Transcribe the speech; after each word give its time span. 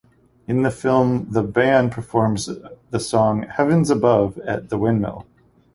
In 0.47 0.63
the 0.63 0.71
film 0.71 1.27
the 1.29 1.43
band 1.43 1.91
performs 1.91 2.49
the 2.89 2.99
song 2.99 3.43
"Heaven's 3.43 3.91
Above" 3.91 4.39
at 4.39 4.69
the 4.69 4.77
windmill. 4.79 5.27